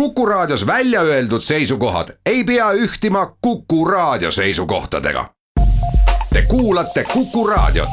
[0.00, 5.30] Kuku Raadios välja öeldud seisukohad ei pea ühtima Kuku Raadio seisukohtadega.
[6.32, 7.88] Te kuulate Kuku Raadiot.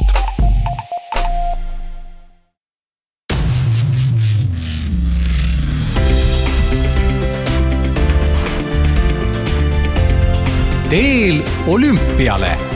[10.90, 12.72] teel olümpiale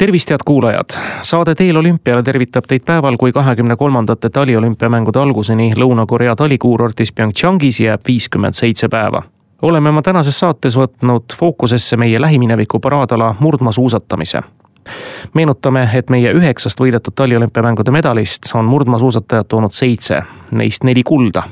[0.00, 0.84] tervist, head kuulajad!
[1.22, 8.00] saade Teel olümpiale tervitab teid päeval, kui kahekümne kolmandate taliolümpiamängude alguseni Lõuna-Korea talikuurortis PyeongChangis jääb
[8.08, 9.22] viiskümmend seitse päeva.
[9.62, 14.40] oleme oma tänases saates võtnud fookusesse meie lähimineviku paraadala murdmaasuusatamise
[15.34, 21.42] meenutame, et meie üheksast võidetud taliolümpiamängude medalist on murdmaasuusatajad toonud seitse, neist neli kulda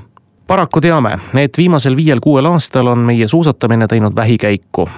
[0.47, 4.89] paraku teame, et viimasel viiel-kuuel aastal on meie suusatamine teinud vähikäiku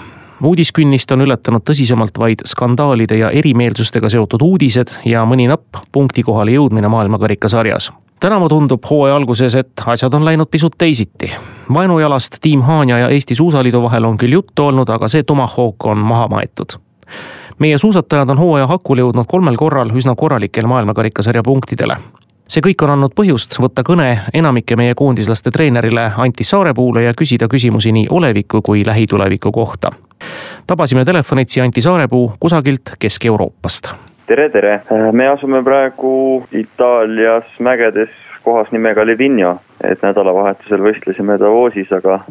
[0.43, 6.57] uudiskünnist on ületanud tõsisemalt vaid skandaalide ja erimeelsustega seotud uudised ja mõni napp punkti kohale
[6.57, 7.91] jõudmine maailmakarikasarjas
[8.21, 11.33] tänavu tundub hooaja alguses, et asjad on läinud pisut teisiti.
[11.75, 15.98] vaenujalast Tiim Haanja ja Eesti Suusaliidu vahel on küll juttu olnud, aga see tomahawk on
[15.98, 16.77] maha maetud.
[17.59, 21.97] meie suusatajad on hooaja hakule jõudnud kolmel korral üsna korralikel maailmakarikasarja punktidele
[22.51, 27.47] see kõik on andnud põhjust võtta kõne enamike meie koondislaste treenerile Anti Saarepuule ja küsida
[27.48, 29.92] küsimusi nii oleviku kui lähituleviku kohta.
[30.67, 33.95] tabasime telefonitsi Anti Saarepuu kusagilt Kesk-Euroopast.
[34.27, 38.11] tere, tere, me asume praegu Itaalias mägedes
[38.42, 42.25] kohas nimega Livigno, et nädalavahetusel võistlesime Davosis, aga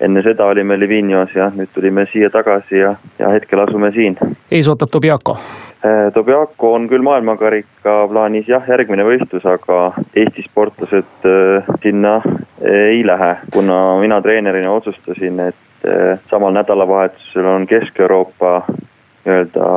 [0.00, 4.16] enne seda olime Livignos ja nüüd tulime siia tagasi ja, ja hetkel asume siin.
[4.50, 5.36] ees ootab Tobiaco
[5.84, 12.16] Äh, Tobiaco on küll maailmakarika plaanis jah, järgmine võistlus, aga Eesti sportlased äh, sinna
[12.66, 19.68] ei lähe, kuna mina treenerina otsustasin, et äh, samal nädalavahetusel on Kesk-Euroopa nii-öelda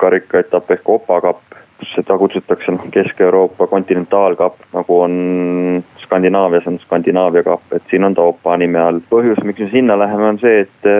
[0.00, 1.60] karikaetapp ehk Opa kapp,
[1.92, 8.24] seda kutsutakse noh, Kesk-Euroopa kontinentaalkapp, nagu on Skandinaavias on Skandinaavia kapp, et siin on ta
[8.32, 9.04] Opa nime all.
[9.12, 10.92] põhjus, miks me sinna läheme, on see, et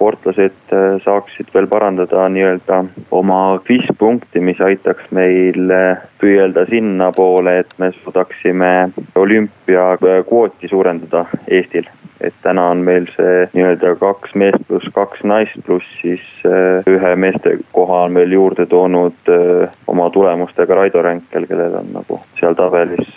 [0.00, 2.80] sportlased äh, saaksid veel parandada nii-öelda
[3.12, 5.68] oma kvispunkti, mis aitaks meil
[6.22, 8.72] püüelda sinnapoole, et me suudaksime
[9.20, 11.84] olümpiakvooti suurendada Eestil.
[12.20, 17.14] Et täna on meil see nii-öelda kaks meest pluss kaks naist, pluss siis äh, ühe
[17.16, 19.32] meeste koha on veel juurde toonud
[19.90, 23.08] oma tulemustega Raido Ränkel, kellel on nagu seal tabelis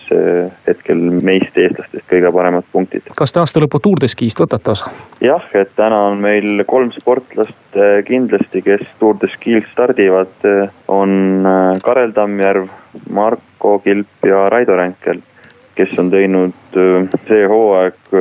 [0.68, 3.08] hetkel meist eestlastest kõige paremad punktid.
[3.18, 4.92] kas te aasta lõpu Tour de Ski'st võtate osa?
[5.24, 7.78] jah, et täna on meil kolm sportlast
[8.08, 10.48] kindlasti, kes Tour de Ski'l stardivad,
[10.92, 11.46] on
[11.84, 12.70] Karel Tammjärv,
[13.10, 15.22] Marko Kilp ja Raido Ränkel,
[15.76, 16.78] kes on teinud
[17.28, 18.16] see hooaeg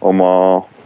[0.00, 0.32] oma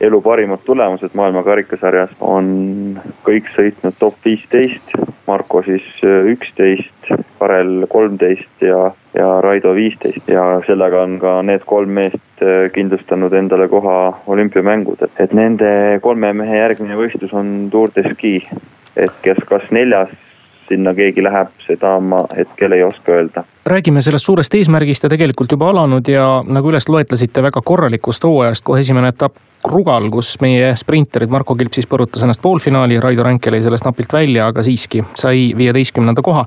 [0.00, 4.94] elu parimad tulemused maailma karikasarjas, on kõik sõitnud top viisteist,
[5.26, 11.94] Marko siis üksteist, Karel kolmteist ja, ja Raido viisteist ja sellega on ka need kolm
[11.96, 15.08] meest kindlustanud endale koha olümpiamängudel.
[15.18, 18.36] et nende kolme mehe järgmine võistlus on Tour de Ski,
[18.96, 20.12] et kes kas neljas
[20.68, 23.44] sinna keegi läheb, seda ma hetkel ei oska öelda.
[23.66, 28.64] räägime sellest suurest eesmärgist ja tegelikult juba alanud ja nagu üles loetlesite, väga korralikust hooajast,
[28.64, 33.56] kohe esimene etapp Rugal, kus meie sprinterid Marko Kilp siis põrutas ennast poolfinaali, Raido Ränkel
[33.56, 36.44] jäi sellest napilt välja, aga siiski sai viieteistkümnenda koha.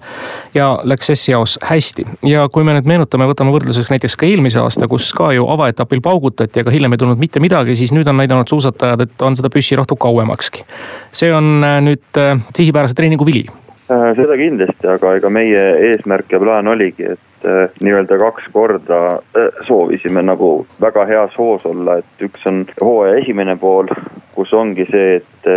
[0.54, 4.88] ja läks S-jaos hästi ja kui me nüüd meenutame, võtame võrdluseks näiteks ka eelmise aasta,
[4.88, 8.48] kus ka ju avaetapil paugutati, aga hiljem ei tulnud mitte midagi, siis nüüd on näidanud
[8.48, 10.66] suusatajad, et on seda püssirohtu kauemakski.
[11.12, 16.32] see on äh, nüüd äh, sihipärase treeningu vili Äh, seda kindlasti, aga ega meie eesmärk
[16.32, 21.98] ja plaan oligi, et äh, nii-öelda kaks korda äh, soovisime nagu väga heas hoos olla,
[22.02, 23.88] et üks on hooaja esimene pool,
[24.36, 25.48] kus ongi see, et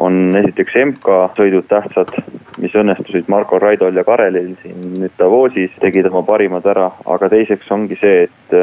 [0.00, 2.14] on esiteks MK sõidud tähtsad,
[2.62, 7.70] mis õnnestusid Marko Raidol ja Karelil siin nüüd Davosis, tegid oma parimad ära, aga teiseks
[7.70, 8.56] ongi see, et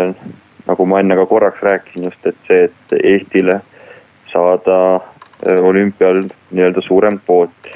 [0.68, 3.62] nagu ma enne ka korraks rääkisin just, et see, et Eestile
[4.34, 4.80] saada
[5.62, 7.72] olümpial nii-öelda suurem kvoot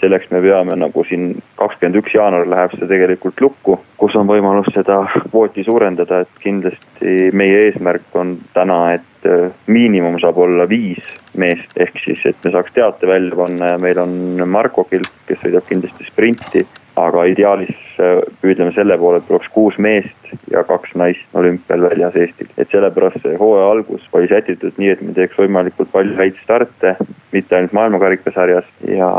[0.00, 4.70] selleks me peame nagu siin kakskümmend üks jaanuar läheb see tegelikult lukku, kus on võimalus
[4.74, 5.00] seda
[5.30, 11.02] kvooti suurendada, et kindlasti meie eesmärk on täna, et äh, miinimum saab olla viis
[11.38, 14.14] meest, ehk siis, et me saaks teate välja panna ja meil on
[14.46, 16.66] Marko Kilp, kes sõidab kindlasti sprinti.
[16.98, 22.16] aga ideaalis äh, püüdleme selle poole, et oleks kuus meest ja kaks naist olümpial väljas
[22.18, 22.48] Eestil.
[22.58, 26.96] et sellepärast see hooaja algus oli sätitud nii, et me teeks võimalikult palju häid starte,
[27.32, 29.12] mitte ainult maailmakarikasarjas ja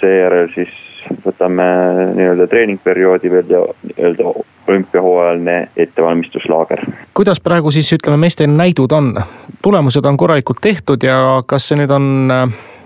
[0.00, 0.72] seejärel siis
[1.24, 1.66] võtame
[2.16, 4.34] nii-öelda treeningperioodi veel ja nii-öelda
[4.70, 6.84] olümpiahooajaline ettevalmistuslaager.
[7.14, 9.14] kuidas praegu siis ütleme, meeste näidud on?
[9.62, 12.06] tulemused on korralikult tehtud ja kas see nüüd on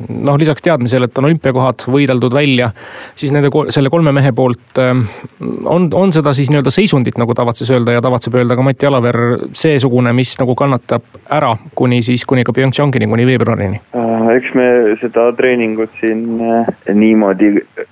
[0.08, 2.70] noh, lisaks teadmisele, et on olümpiakohad võideldud välja,
[3.14, 7.94] siis nende, selle kolme mehe poolt on, on seda siis nii-öelda seisundit, nagu tavatses öelda
[7.94, 9.20] ja tavatseb öelda ka Mati Alaver,
[9.56, 13.80] seesugune, mis nagu kannatab ära kuni siis, kuni ka PyeongChangini, kuni veebruarini?
[13.96, 14.68] Äh, eks me
[15.02, 17.86] seda treeningut siin äh, niimoodi äh,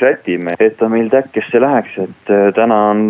[0.00, 3.02] sätime, et ta meil täkkesse läheks, et täna on,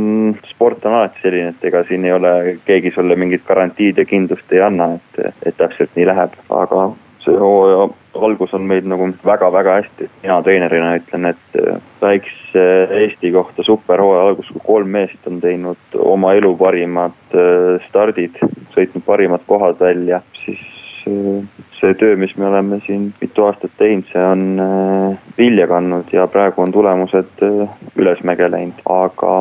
[0.51, 2.35] sport on alati selline, et ega siin ei ole,
[2.67, 6.91] keegi sulle mingit garantiid ja kindlust ei anna, et, et täpselt nii läheb, aga
[7.25, 10.09] see hooaja algus on meil nagu väga-väga hästi.
[10.23, 12.67] mina treenerina ütlen, et äh, väikse
[13.03, 18.39] Eesti kohta super hooaja algus, kui kolm meest on teinud oma elu parimad äh, stardid,
[18.77, 20.63] sõitnud parimad kohad välja, siis
[21.09, 21.47] äh,
[21.81, 24.61] see töö, mis me oleme siin mitu aastat teinud, see on
[25.39, 27.47] vilja kandnud ja praegu on tulemused
[27.97, 28.83] ülesmäge läinud.
[28.87, 29.33] aga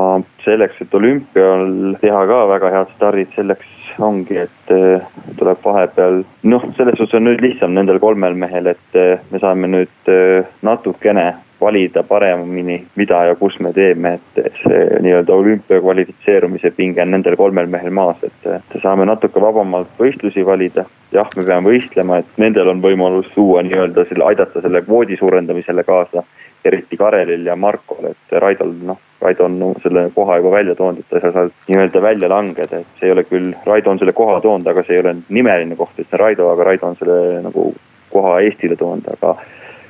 [0.45, 5.03] selleks, et olümpial teha ka väga head stardid, selleks ongi, et äh,
[5.37, 9.69] tuleb vahepeal, noh, selles suhtes on nüüd lihtsam nendel kolmel mehel, et äh, me saame
[9.71, 16.71] nüüd äh, natukene valida paremini, mida ja kus me teeme, et see nii-öelda olümpia kvalifitseerumise
[16.77, 20.87] pinge on nendel kolmel mehel maas, et saame natuke vabamalt võistlusi valida.
[21.13, 25.83] jah, me peame võistlema, et nendel on võimalus tuua nii-öelda selle, aidata selle kvoodi suurendamisele
[25.83, 26.25] kaasa
[26.65, 31.09] eriti Karelil ja Markol, et Raidol noh, Raido on selle koha juba välja toonud, et
[31.09, 34.13] ta ei saa sealt nii-öelda välja langeda, et see ei ole küll, Raido on selle
[34.17, 36.99] koha toonud, aga see ei ole nimeline koht, et see on Raido, aga Raido on
[36.99, 37.71] selle nagu
[38.11, 39.35] koha Eestile toonud, aga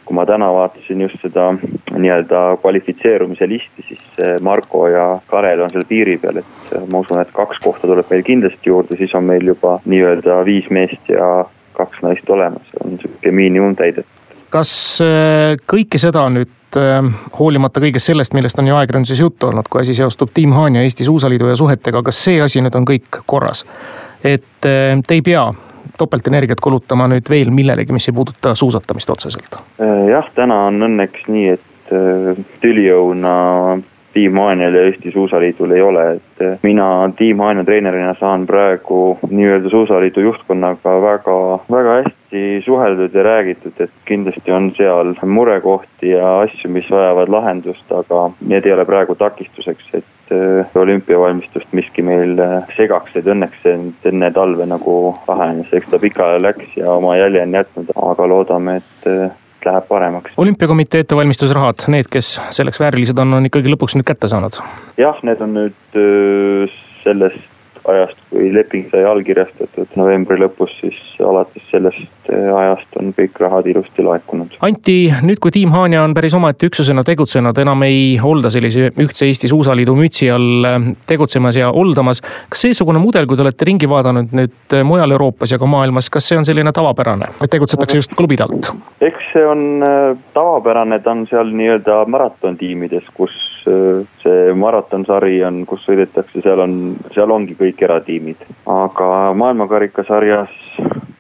[0.06, 1.52] kui ma täna vaatasin just seda
[1.96, 4.04] nii-öelda kvalifitseerumise listi, siis
[4.44, 8.26] Marko ja Karel on seal piiri peal, et ma usun, et kaks kohta tuleb meil
[8.28, 11.46] kindlasti juurde, siis on meil juba nii-öelda viis meest ja
[11.78, 14.26] kaks naist olemas, on sihuke miinimum täidetud.
[14.52, 14.74] kas
[15.06, 17.08] äh, kõike seda nüüd Äh,
[17.40, 21.04] hoolimata kõigest sellest, millest on ju ajakirjanduses juttu olnud, kui asi seostub Team Haanja Eesti
[21.08, 23.66] Suusaliidu ja suhetega, kas see asi nüüd on kõik korras?
[24.24, 25.50] et äh, te ei pea
[25.98, 29.58] topeltenergiat kulutama nüüd veel millelegi, mis ei puuduta suusatamist otseselt?
[30.10, 31.92] Jah, täna on õnneks nii, et
[32.62, 33.34] tülijõuna
[34.14, 36.88] Tiim Haanjal ja Eesti Suusaliidul ei ole, et eh, mina
[37.18, 41.38] Tiim Haanja treenerina saan praegu nii-öelda Suusaliidu juhtkonnaga väga,
[41.72, 47.92] väga hästi suheldud ja räägitud, et kindlasti on seal murekohti ja asju, mis vajavad lahendust,
[47.92, 53.64] aga need ei ole praegu takistuseks, et eh, olümpiavalmistust miski meil eh, segaks, et õnneks
[53.64, 53.78] see
[54.12, 54.98] enne talve nagu
[55.28, 60.34] lahenes, eks ta pikale läks ja oma jälje on jätnud, aga loodame, et läheb paremaks.
[60.38, 64.62] olümpiakomitee ettevalmistusrahad, need, kes selleks väärilised on, on ikkagi lõpuks nüüd kätte saanud?
[65.02, 66.00] jah, need on nüüd
[67.04, 67.51] sellest
[67.88, 73.68] ajast, kui leping sai allkirjastatud novembri lõpus, siis alates sellest eh, ajast on kõik rahad
[73.72, 74.58] ilusti laekunud.
[74.66, 74.96] Anti,
[75.26, 79.50] nüüd kui tiim Haanja on päris omaette üksusena tegutsenud, enam ei olda sellise ühtse Eesti
[79.52, 82.22] Suusaliidu mütsi all eh, tegutsemas ja oldamas.
[82.22, 86.10] kas seesugune mudel, kui te olete ringi vaadanud nüüd eh, mujal Euroopas ja ka maailmas,
[86.14, 88.74] kas see on selline tavapärane, et tegutsetakse just klubide alt?
[89.02, 89.84] eks see on
[90.36, 93.34] tavapärane, ta on seal nii-öelda maratontiimides, kus
[94.58, 96.76] maratonsari on, kus sõidetakse, seal on,
[97.16, 98.44] seal ongi kõik eratiimid.
[98.66, 99.08] aga
[99.38, 100.54] maailmakarikasarjas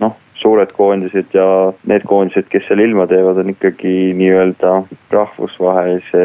[0.01, 1.45] noh, suured koondised ja
[1.89, 4.73] need koondised, kes seal ilma teevad, on ikkagi nii-öelda
[5.13, 6.23] rahvusvahelise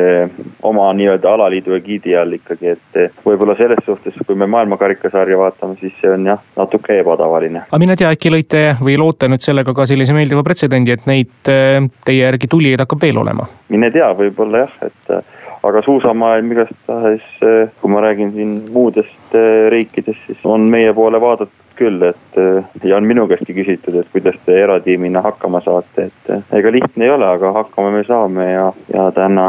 [0.67, 5.94] oma nii-öelda alaliidu egiidi all ikkagi, et võib-olla selles suhtes, kui me maailmakarikasarja vaatame, siis
[6.00, 7.67] see on jah, natuke ebatavaline.
[7.69, 11.35] aga mine tea, äkki lõite või loote nüüd sellega ka sellise meeldiva pretsedendi, et neid
[11.44, 13.49] teie järgi tulijaid hakkab veel olema?
[13.69, 15.36] mine tea, võib-olla jah, et
[15.69, 21.21] aga suusamaailm igastahes, eh, kui ma räägin siin muudest eh, riikidest, siis on meie poole
[21.21, 26.08] vaadatud küll, et eh, ja on minu käestki küsitud, et kuidas te eratiimina hakkama saate,
[26.08, 29.49] et ega lihtne ei ole, aga hakkama me saame ja, ja täna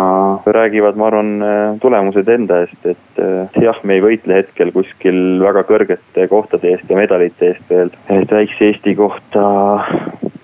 [0.57, 1.33] räägivad, ma arvan,
[1.83, 6.99] tulemused enda eest, et jah, me ei võitle hetkel kuskil väga kõrgete kohtade eest ja
[6.99, 9.45] medalite eest veel, et väikse Eesti kohta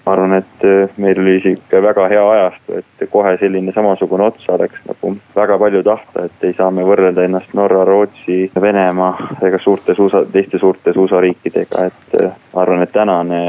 [0.06, 4.50] ma arvan, et äh, meil oli sihuke väga hea ajastu, et kohe selline samasugune ots
[4.52, 9.60] oleks nagu väga palju tahta, et ei saa me võrrelda ennast Norra, Rootsi, Venemaa ega
[9.64, 13.42] suurte suusa, teiste suurte suusariikidega, et äh, ma arvan, et tänane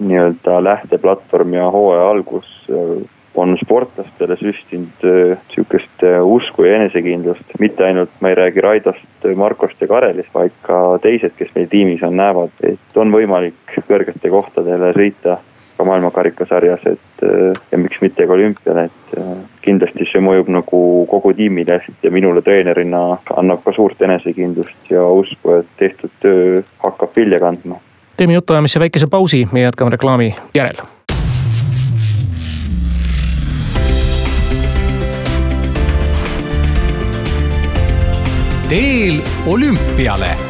[0.00, 3.00] nii-öelda lähteplatvorm ja hooaja algus äh,
[3.40, 5.04] on sportlastele süstinud
[5.52, 10.98] sihukest usku ja enesekindlust, mitte ainult, ma ei räägi Raidost, Markost ja Karelist, vaid ka
[11.04, 15.38] teised, kes meil tiimis on, näevad, et on võimalik kõrgete kohtadele sõita
[15.80, 17.24] ka maailmakarikasarjas, et
[17.72, 19.16] ja miks mitte ka olümpial, et
[19.64, 23.02] kindlasti see mõjub nagu kogu tiimile hästi ja minule treenerina
[23.40, 27.80] annab ka suurt enesekindlust ja usku, et tehtud töö hakkab vilja kandma.
[28.16, 30.84] teeme jutuajamise väikese pausi ja jätkame reklaami järel
[38.68, 40.49] teel olümpiale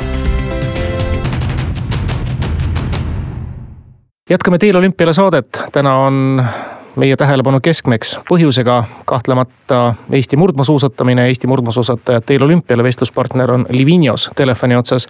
[4.30, 6.44] jätkame Teel olümpiale saadet, täna on
[6.96, 14.76] meie tähelepanu keskmeks põhjusega kahtlemata Eesti murdmaasuusatamine, Eesti murdmaasuusatajad teel olümpiale, vestluspartner on Livinios telefoni
[14.76, 15.06] otsas.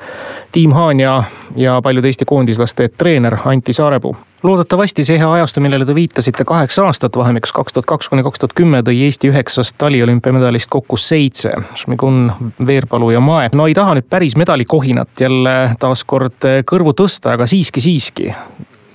[0.53, 1.23] Tiim Haan ja,
[1.57, 4.17] ja paljude Eesti koondislaste treener Anti Saarepuu.
[4.43, 8.41] loodetavasti see hea ajastu, millele te viitasite, kaheksa aastat vahemikus kaks tuhat kaks kuni kaks
[8.41, 11.53] tuhat kümme tõi Eesti üheksast taliolümpiamedalist kokku seitse.
[11.75, 12.33] Šmigun,
[12.67, 13.51] Veerpalu ja Mae.
[13.55, 18.33] no ei taha nüüd päris medalikohinat jälle taaskord kõrvu tõsta, aga siiski, siiski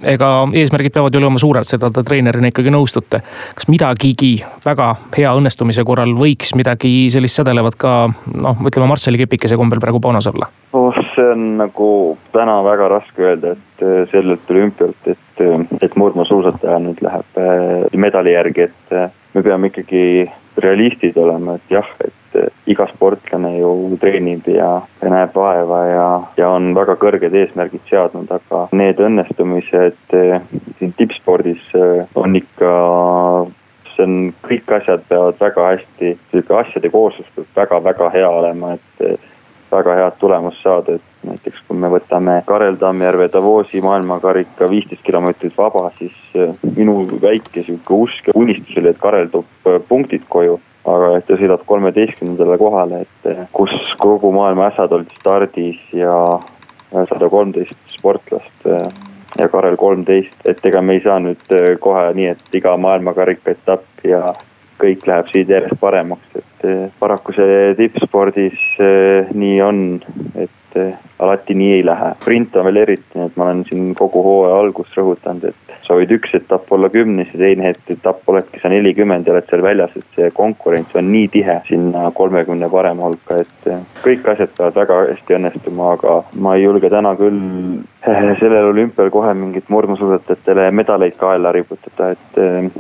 [0.06, 3.22] ega eesmärgid peavad ju olema suured, seda te treenerina ikkagi nõustute.
[3.56, 4.34] kas midagigi
[4.66, 7.96] väga hea õnnestumise korral võiks midagi sellist sädelevat ka
[8.34, 10.50] noh, ütleme Marsseli kepikese kombel praegu paanas olla?
[10.74, 11.90] oh, see on nagu
[12.36, 18.00] täna väga raske öelda, et äh, sellelt olümpialt, et, äh, et murdmaasuusataja nüüd läheb äh,
[18.00, 18.98] medali järgi, et
[19.36, 20.04] me peame ikkagi
[20.64, 22.14] realistid olema, et jah, et
[22.70, 24.70] iga sportlane ju treenib ja,
[25.02, 30.42] ja näeb vaeva ja, ja on väga kõrged eesmärgid seadnud, aga need õnnestumised eh,
[30.80, 32.74] siin tippspordis eh, on ikka
[33.96, 39.08] see on, kõik asjad peavad väga hästi, sihuke asjade kooslus peab väga-väga hea olema, et
[39.08, 39.32] eh,
[39.72, 45.56] väga head tulemust saada, et näiteks kui me võtame Karel Tammjärve Davosi maailmakarika viisteist kilomeetrit
[45.58, 46.16] vaba, siis
[46.76, 51.66] minu väike sihuke usk unistus oli, et Karel toob punktid koju aga et ta sõidab
[51.70, 56.16] kolmeteistkümnendale kohale, et eh, kus kogu maailma ässad olid stardis ja
[56.92, 58.90] sada kolmteist sportlast eh,
[59.40, 63.56] ja Karel kolmteist, et ega me ei saa nüüd eh, kohe nii, et iga maailmakarika
[63.56, 64.36] etapp ja
[64.82, 66.66] kõik läheb siit järjest paremaks, et
[67.00, 68.60] paraku see tippspordis
[69.32, 69.78] nii on,
[70.36, 70.76] et
[71.24, 72.10] alati nii ei lähe.
[72.20, 76.12] sprint on veel eriti, et ma olen siin kogu hooaja algust rõhutanud, et sa võid
[76.16, 80.18] üks etapp olla kümnes ja teine etapp oledki sa nelikümmend ja oled seal väljas, et
[80.18, 85.00] see konkurents on nii tihe sinna kolmekümne parema hulka, et eh, kõik asjad peavad väga
[85.12, 87.42] hästi õnnestuma, aga ma ei julge täna küll
[88.08, 92.72] eh, sellel olümpial kohe mingit murdmaasuusatajatele medaleid kaela riputada, et eh,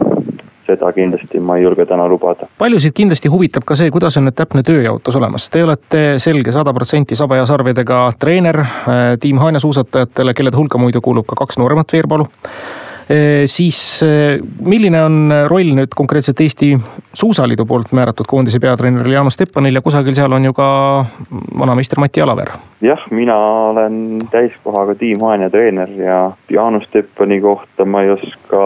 [0.65, 2.47] seda kindlasti ma ei julge täna lubada.
[2.57, 6.73] paljusid kindlasti huvitab ka see, kuidas on nüüd täpne tööjaotus olemas, te olete selge sada
[6.73, 8.63] protsenti saba ja sarvedega treener
[9.21, 12.25] tiim Haanja suusatajatele, kelle hulka muidu kuulub ka kaks nooremat Veerpalu
[13.45, 13.79] siis
[14.65, 16.71] milline on roll nüüd konkreetselt Eesti
[17.13, 20.69] Suusaliidu poolt määratud koondise peatreeneril Jaanus Teppanil ja kusagil seal on ju ka
[21.59, 22.55] vanameister Mati Alaver?
[22.81, 23.35] jah, mina
[23.69, 23.99] olen
[24.31, 26.19] täiskohaga Tiim Haanja treener ja
[26.49, 28.63] Jaanus Teppani kohta ma ei oska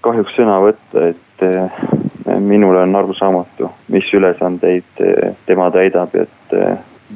[0.00, 5.04] kahjuks sõna võtta, et minule on arusaamatu, mis ülesandeid
[5.46, 6.58] tema täidab, et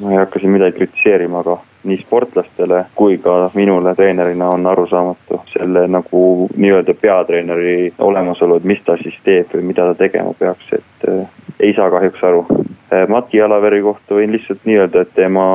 [0.00, 5.40] ma ei hakka siin midagi kritiseerima, aga nii sportlastele kui ka minule treenerina on arusaamatu
[5.52, 6.22] selle nagu
[6.56, 11.28] nii-öelda peatreeneri olemasolu, et mis ta siis teeb või mida ta tegema peaks, et äh,
[11.60, 12.46] ei saa kahjuks aru.
[12.92, 15.46] Äh, Mati Alaveri kohta võin lihtsalt nii öelda, et tema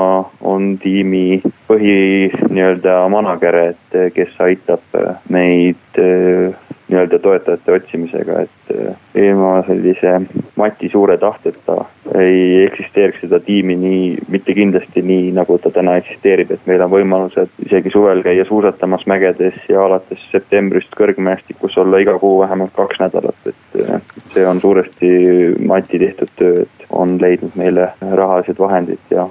[0.42, 5.00] on tiimi põhi nii-öelda manager, et äh, kes aitab
[5.34, 6.54] meid äh,
[6.90, 10.22] nii-öelda toetajate otsimisega, et äh, ilma sellise
[10.56, 11.86] Mati suure tahteta
[12.20, 16.92] ei eksisteeriks seda tiimi nii, mitte kindlasti nii, nagu ta täna eksisteerib, et meil on
[16.92, 23.02] võimalused isegi suvel käia suusatamas mägedes ja alates septembrist kõrgmäestikus olla iga kuu vähemalt kaks
[23.02, 24.02] nädalat, et äh,
[24.36, 25.14] see on suuresti
[25.68, 29.28] Mati tehtud töö, et on leidnud meile rahalised vahendid ja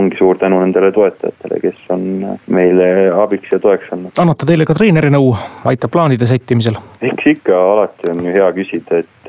[0.00, 2.04] ongi suur tänu nendele toetajatele, kes on
[2.52, 2.90] meile
[3.22, 4.12] abiks ja toeks olnud.
[4.18, 5.32] annab ta teile ka treeneri nõu,
[5.70, 6.80] aitab plaanide sättimisel?
[7.00, 9.19] eks ikka alati on ju hea küsida, et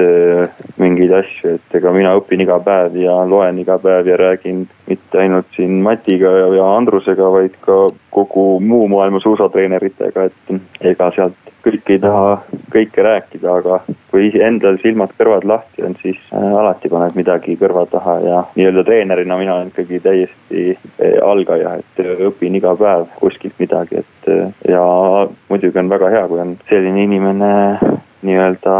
[0.81, 5.21] mingeid asju, et ega mina õpin iga päev ja loen iga päev ja räägin mitte
[5.21, 11.51] ainult siin Matiga ja, ja Andrusega, vaid ka kogu muu maailma suusatreeneritega, et ega sealt
[11.61, 12.41] kõik ei taha
[12.73, 13.79] kõike rääkida, aga
[14.11, 19.37] kui endal silmad-kõrvad lahti on, siis äh, alati paned midagi kõrva taha ja nii-öelda treenerina
[19.39, 24.31] mina olen ikkagi täiesti äh, algaja, et õpin iga päev kuskilt midagi, et
[24.69, 24.83] ja
[25.49, 27.51] muidugi on väga hea, kui on selline inimene
[28.21, 28.75] nii-öelda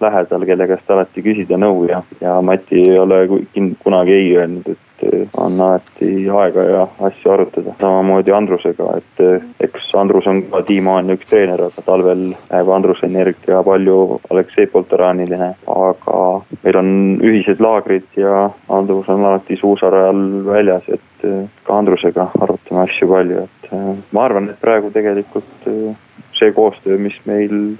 [0.00, 3.22] lähedal, kelle käest alati küsida nõu ja, ja Mati ei ole
[3.82, 6.10] kunagi ei öelnud, et äh, on alati
[6.40, 7.74] aega ja asju arutada.
[7.80, 13.06] samamoodi Andrusega, et äh, eks Andrus on ka tiimaani üks treener, aga talvel läheb Andruse
[13.06, 16.22] energia palju Aleksei Poltoraaniline, aga
[16.62, 16.92] meil on
[17.24, 23.44] ühised laagrid ja Andrus on alati suusarajal väljas, et äh, ka Andrusega arutame asju palju,
[23.44, 23.72] et
[24.14, 25.68] ma arvan, et praegu tegelikult
[26.36, 27.76] see koostöö, mis meil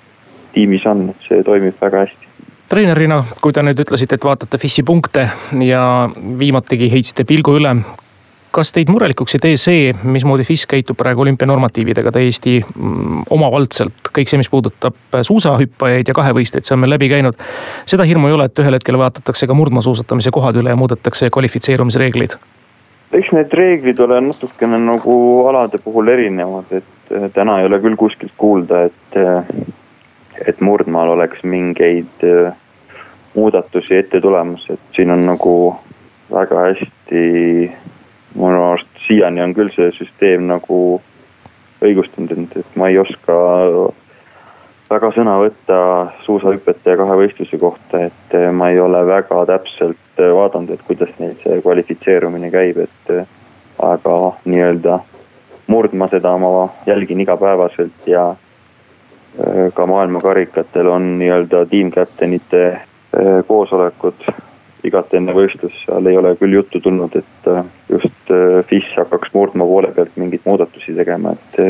[0.57, 2.35] tiimis on, see toimib väga hästi
[2.71, 5.29] treenerina, kui te nüüd ütlesite, et vaatate FIS-i punkte
[5.63, 5.85] ja
[6.39, 7.77] viimatigi heitsite pilgu üle.
[8.57, 14.31] kas teid murelikuks ei tee see, mismoodi FIS käitub praegu olümpianormatiividega täiesti mm, omavaldselt, kõik
[14.31, 17.37] see, mis puudutab suusahüppajaid ja kahevõistlejaid, see on meil läbi käinud.
[17.85, 22.39] seda hirmu ei ole, et ühel hetkel vaadatakse ka murdmaasuusatamise kohad üle ja muudetakse kvalifitseerumisreegleid?
[23.13, 25.17] eks need reeglid ole natukene nagu
[25.51, 29.53] alade puhul erinevad, et äh, täna ei ole küll kuskilt kuulda, et, äh,
[30.47, 32.55] et murdmaal oleks mingeid äh,
[33.35, 35.77] muudatusi ette tulemas, et siin on nagu
[36.33, 37.23] väga hästi,
[38.35, 40.81] minu arust siiani on küll see süsteem nagu
[41.85, 43.37] õigustatud, et ma ei oska
[44.91, 45.79] väga sõna võtta
[46.25, 51.13] suusahüpete ja kahevõistluse kohta, et eh, ma ei ole väga täpselt eh, vaadanud, et kuidas
[51.21, 53.13] neil see kvalifitseerumine käib, et
[53.83, 54.17] aga
[54.49, 55.01] nii-öelda
[55.67, 58.35] murdma seda ma jälgin igapäevaselt ja
[59.75, 62.81] ka maailmakarikatel on nii-öelda tiimkäptenite
[63.47, 64.29] koosolekud.
[64.87, 67.49] Igat enne võistlust, seal ei ole küll juttu tulnud, et
[67.89, 68.33] just
[68.69, 71.61] FIS hakkaks murdma poole pealt mingeid muudatusi tegema, et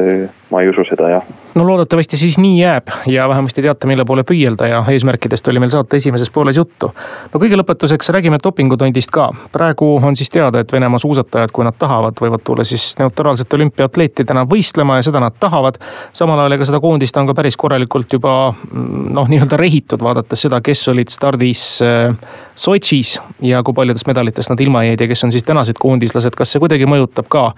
[0.50, 1.24] ma ei usu seda jah.
[1.54, 5.72] no loodetavasti siis nii jääb ja vähemasti teate, mille poole püüelda ja eesmärkidest oli meil
[5.74, 6.92] saate esimeses pooles juttu.
[7.32, 9.28] no kõige lõpetuseks räägime dopingutondist ka.
[9.52, 14.46] praegu on siis teada, et Venemaa suusatajad, kui nad tahavad, võivad tulla siis neutraalsete olümpiaatleetidena
[14.46, 15.80] võistlema ja seda nad tahavad.
[16.12, 20.46] samal ajal ega seda koondist on ka päris korralikult juba mm, noh, nii-öelda rehitud, vaadates
[20.46, 22.14] seda, kes olid stardis äh,
[22.54, 26.52] Sotšis ja kui paljudest medalitest nad ilma jäid ja kes on siis tänased koondislased, kas
[26.52, 27.52] see kuidagi mõjutab ka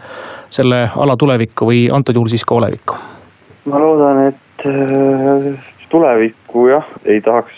[0.51, 2.97] selle ala tulevikku või antud juhul siis ka olevikku?
[3.69, 7.53] ma loodan, et äh, tulevikku jah, ei tahaks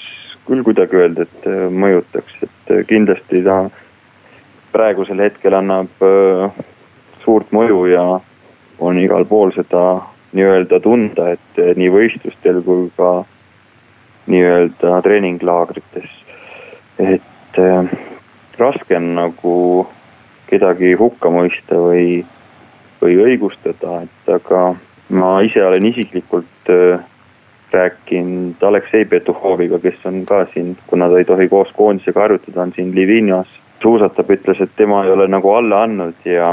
[0.49, 3.69] küll kuidagi öelda, et äh, mõjutaks, et äh, kindlasti ta
[4.73, 6.03] praegusel hetkel annab
[7.25, 8.05] suurt mõju ja
[8.79, 10.01] on igal pool seda
[10.33, 13.25] nii-öelda tunda, et nii võistlustel kui ka
[14.31, 16.11] nii-öelda treeninglaagrites.
[16.99, 17.59] et
[18.59, 19.57] raske on nagu
[20.51, 22.21] kedagi hukka mõista või,
[23.03, 24.75] või õigustada, et aga
[25.15, 27.01] ma ise olen isiklikult äh,
[27.73, 32.73] rääkinud Aleksei Petuhoviga, kes on ka siin, kuna ta ei tohi koos koondisega harjutada, on
[32.77, 33.49] siin Livinas.
[33.83, 36.45] suusatab, ütles, et tema ei ole nagu alla andnud ja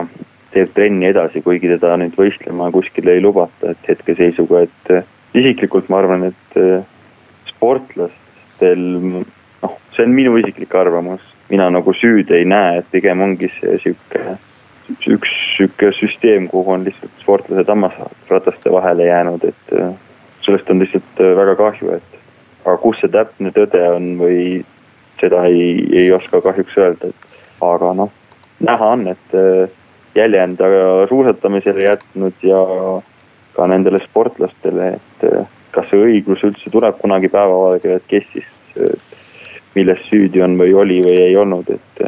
[0.53, 5.89] teeb trenni edasi, kuigi teda nüüd võistlema kuskile ei lubata, et hetkeseisuga, et äh, isiklikult
[5.89, 6.85] ma arvan, et äh,
[7.49, 8.85] sportlastel,
[9.61, 13.77] noh, see on minu isiklik arvamus, mina nagu süüd ei näe, et pigem ongi see
[13.83, 14.37] sihuke
[15.07, 19.91] üks sihuke süsteem, kuhu on lihtsalt sportlased hammasrataste vahele jäänud, et äh,
[20.45, 22.19] sellest on lihtsalt äh, väga kahju, et
[22.65, 24.39] aga kus see täpne tõde on või
[25.21, 28.13] seda ei, ei oska kahjuks öelda, et aga noh,
[28.63, 29.67] näha on, et äh,
[30.15, 30.71] jälje on ta
[31.09, 32.63] suusatamisele jätnud ja
[33.57, 35.27] ka nendele sportlastele, et
[35.75, 38.55] kas see õiglus üldse tuleb kunagi päevavalgele, et kes siis
[39.77, 42.03] milles süüdi on või oli või ei olnud, et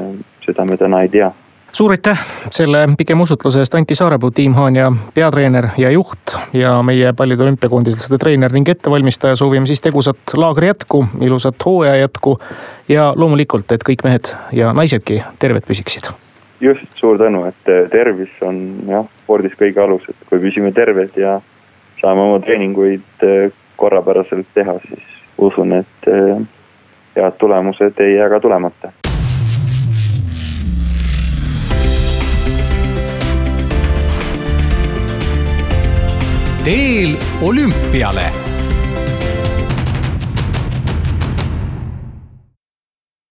[0.45, 1.29] seda me täna ei tea
[1.71, 2.19] suur aitäh
[2.51, 8.17] selle pigem usutluse eest, Anti Saarepuu, Tiim Haanja peatreener ja juht ja meie paljude olümpiakoondislaste
[8.17, 9.35] treener ning ettevalmistaja.
[9.35, 12.39] soovime siis tegusat laagri jätku, ilusat hooaja jätku
[12.89, 16.11] ja loomulikult, et kõik mehed ja naisedki terved püsiksid.
[16.61, 21.17] just, suur tänu, et eh, tervis on jah, spordis kõige alus, et kui püsime terved
[21.17, 21.39] ja
[22.01, 25.05] saame oma treeninguid eh, korrapäraselt teha, siis
[25.37, 26.09] usun, et
[27.21, 28.91] head tulemused ei jää ka tulemata.
[36.63, 38.48] Teel olümpiale